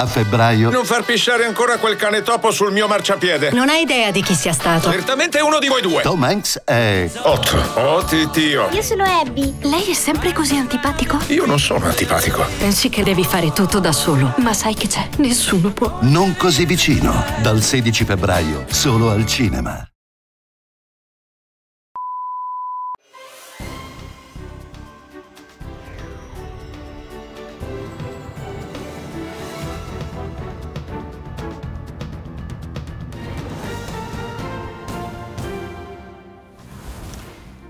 A 0.00 0.06
febbraio. 0.06 0.70
Non 0.70 0.84
far 0.84 1.02
pisciare 1.02 1.44
ancora 1.44 1.76
quel 1.78 1.96
cane 1.96 2.22
topo 2.22 2.52
sul 2.52 2.70
mio 2.70 2.86
marciapiede. 2.86 3.50
Non 3.50 3.68
hai 3.68 3.82
idea 3.82 4.12
di 4.12 4.22
chi 4.22 4.32
sia 4.32 4.52
stato. 4.52 4.92
Certamente 4.92 5.40
uno 5.40 5.58
di 5.58 5.66
voi 5.66 5.82
due. 5.82 6.02
Tom 6.02 6.22
Hanks 6.22 6.62
è. 6.64 7.10
Otto. 7.22 7.56
Oh, 7.74 8.04
titio. 8.04 8.68
Io 8.70 8.82
sono 8.82 9.02
Abby. 9.02 9.56
Lei 9.62 9.90
è 9.90 9.94
sempre 9.94 10.32
così 10.32 10.54
antipatico? 10.54 11.18
Io 11.26 11.46
non 11.46 11.58
sono 11.58 11.86
antipatico. 11.86 12.46
Pensi 12.58 12.88
che 12.90 13.02
devi 13.02 13.24
fare 13.24 13.52
tutto 13.52 13.80
da 13.80 13.90
solo, 13.90 14.34
ma 14.36 14.52
sai 14.52 14.74
che 14.74 14.86
c'è? 14.86 15.08
Nessuno 15.16 15.70
può. 15.70 15.98
Non 16.02 16.36
così 16.36 16.64
vicino. 16.64 17.24
Dal 17.42 17.60
16 17.60 18.04
febbraio, 18.04 18.66
solo 18.68 19.10
al 19.10 19.26
cinema. 19.26 19.87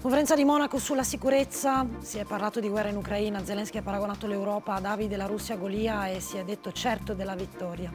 Conferenza 0.08 0.36
di 0.36 0.44
Monaco 0.44 0.78
sulla 0.78 1.02
sicurezza, 1.02 1.86
si 1.98 2.16
è 2.16 2.24
parlato 2.24 2.60
di 2.60 2.68
guerra 2.70 2.88
in 2.88 2.96
Ucraina, 2.96 3.44
Zelensky 3.44 3.76
ha 3.76 3.82
paragonato 3.82 4.26
l'Europa 4.26 4.72
a 4.72 4.80
Davide, 4.80 5.18
la 5.18 5.26
Russia 5.26 5.54
a 5.54 5.58
Golia 5.58 6.06
e 6.06 6.18
si 6.20 6.38
è 6.38 6.44
detto 6.44 6.72
certo 6.72 7.12
della 7.12 7.34
vittoria. 7.34 7.92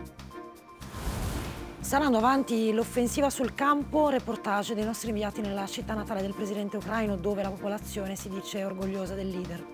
Saranno 1.79 2.17
avanti 2.17 2.71
l'offensiva 2.71 3.31
sul 3.31 3.55
campo, 3.55 4.09
reportage 4.09 4.75
dei 4.75 4.83
nostri 4.85 5.09
inviati 5.09 5.41
nella 5.41 5.65
città 5.65 5.95
natale 5.95 6.21
del 6.21 6.35
presidente 6.35 6.77
ucraino 6.77 7.17
dove 7.17 7.41
la 7.41 7.49
popolazione 7.49 8.15
si 8.15 8.29
dice 8.29 8.63
orgogliosa 8.63 9.15
del 9.15 9.29
leader. 9.29 9.65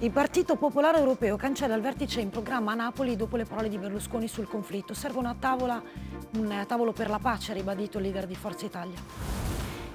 Il 0.00 0.10
Partito 0.10 0.56
Popolare 0.56 0.98
Europeo 0.98 1.36
cancella 1.36 1.74
il 1.74 1.80
vertice 1.80 2.20
in 2.20 2.28
programma 2.28 2.72
a 2.72 2.74
Napoli 2.74 3.16
dopo 3.16 3.38
le 3.38 3.46
parole 3.46 3.70
di 3.70 3.78
Berlusconi 3.78 4.28
sul 4.28 4.46
conflitto. 4.46 4.92
Serve 4.92 5.20
una 5.20 5.34
tavola, 5.38 5.82
un 6.34 6.64
tavolo 6.66 6.92
per 6.92 7.08
la 7.08 7.18
pace, 7.18 7.52
ha 7.52 7.54
ribadito 7.54 7.96
il 7.96 8.04
leader 8.04 8.26
di 8.26 8.34
Forza 8.34 8.66
Italia. 8.66 9.37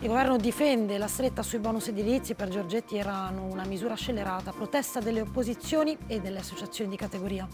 Il 0.04 0.10
governo 0.10 0.36
difende 0.36 0.98
la 0.98 1.08
stretta 1.08 1.42
sui 1.44 1.60
bonus 1.60 1.88
edilizi, 1.88 2.34
per 2.34 2.50
Giorgetti 2.50 2.98
erano 2.98 3.46
una 3.46 3.64
misura 3.64 3.96
scellerata, 3.96 4.52
protesta 4.52 5.00
delle 5.00 5.22
opposizioni 5.22 5.98
e 6.08 6.20
delle 6.20 6.40
associazioni 6.40 6.90
di 6.90 6.98
categoria. 6.98 7.48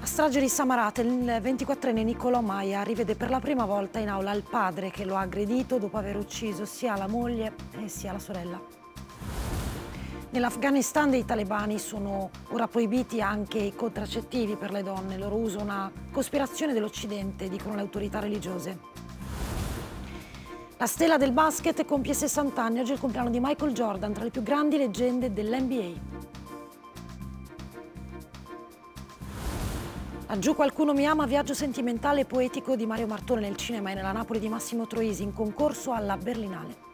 A 0.00 0.06
strage 0.06 0.38
di 0.38 0.48
Samarate, 0.48 1.00
il 1.00 1.24
24enne 1.24 2.04
Niccolò 2.04 2.40
Maia 2.40 2.82
rivede 2.82 3.16
per 3.16 3.28
la 3.28 3.40
prima 3.40 3.64
volta 3.64 3.98
in 3.98 4.08
aula 4.08 4.30
il 4.34 4.44
padre 4.48 4.90
che 4.90 5.04
lo 5.04 5.16
ha 5.16 5.22
aggredito 5.22 5.78
dopo 5.78 5.96
aver 5.96 6.16
ucciso 6.16 6.64
sia 6.64 6.96
la 6.96 7.08
moglie 7.08 7.54
e 7.82 7.88
sia 7.88 8.12
la 8.12 8.20
sorella. 8.20 8.62
Nell'Afghanistan 10.30 11.10
dei 11.10 11.24
talebani 11.24 11.80
sono 11.80 12.30
ora 12.50 12.68
proibiti 12.68 13.20
anche 13.20 13.58
i 13.58 13.74
contraccettivi 13.74 14.54
per 14.54 14.70
le 14.70 14.84
donne, 14.84 15.18
loro 15.18 15.34
uso 15.34 15.58
una 15.58 15.90
cospirazione 16.12 16.72
dell'Occidente, 16.72 17.48
dicono 17.48 17.74
le 17.74 17.80
autorità 17.80 18.20
religiose. 18.20 18.98
La 20.80 20.86
stella 20.86 21.16
del 21.16 21.32
basket 21.32 21.84
compie 21.84 22.14
60 22.14 22.62
anni, 22.62 22.78
oggi 22.78 22.92
è 22.92 22.94
il 22.94 23.00
compleanno 23.00 23.30
di 23.30 23.40
Michael 23.40 23.72
Jordan, 23.72 24.12
tra 24.12 24.22
le 24.22 24.30
più 24.30 24.44
grandi 24.44 24.76
leggende 24.76 25.32
dell'NBA. 25.32 25.90
Laggiù 30.28 30.54
qualcuno 30.54 30.92
mi 30.92 31.04
ama, 31.04 31.26
viaggio 31.26 31.52
sentimentale 31.52 32.20
e 32.20 32.24
poetico 32.26 32.76
di 32.76 32.86
Mario 32.86 33.08
Martone 33.08 33.40
nel 33.40 33.56
cinema 33.56 33.90
e 33.90 33.94
nella 33.94 34.12
Napoli 34.12 34.38
di 34.38 34.48
Massimo 34.48 34.86
Troisi 34.86 35.24
in 35.24 35.32
concorso 35.32 35.90
alla 35.90 36.16
Berlinale. 36.16 36.87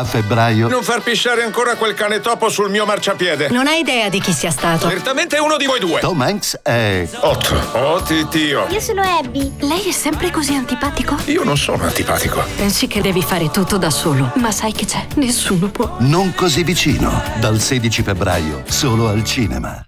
A 0.00 0.04
febbraio. 0.04 0.66
Non 0.66 0.82
far 0.82 1.02
pisciare 1.02 1.42
ancora 1.42 1.74
quel 1.76 1.92
cane 1.92 2.20
topo 2.20 2.48
sul 2.48 2.70
mio 2.70 2.86
marciapiede. 2.86 3.50
Non 3.50 3.66
hai 3.66 3.80
idea 3.80 4.08
di 4.08 4.18
chi 4.18 4.32
sia 4.32 4.50
stato. 4.50 4.88
Certamente 4.88 5.36
uno 5.36 5.58
di 5.58 5.66
voi 5.66 5.78
due. 5.78 6.00
Tom 6.00 6.18
Hanks 6.22 6.60
è. 6.62 7.06
Otto. 7.20 7.54
Oh, 7.72 8.00
titio. 8.00 8.66
Io 8.70 8.80
sono 8.80 9.02
Abby. 9.02 9.52
Lei 9.58 9.90
è 9.90 9.92
sempre 9.92 10.30
così 10.30 10.54
antipatico? 10.54 11.18
Io 11.26 11.44
non 11.44 11.58
sono 11.58 11.82
antipatico. 11.82 12.42
Pensi 12.56 12.86
che 12.86 13.02
devi 13.02 13.20
fare 13.20 13.50
tutto 13.50 13.76
da 13.76 13.90
solo, 13.90 14.32
ma 14.36 14.50
sai 14.50 14.72
che 14.72 14.86
c'è? 14.86 15.06
Nessuno 15.16 15.68
può. 15.68 15.96
Non 15.98 16.34
così 16.34 16.62
vicino. 16.62 17.22
Dal 17.38 17.60
16 17.60 18.02
febbraio, 18.02 18.62
solo 18.68 19.06
al 19.06 19.22
cinema. 19.22 19.84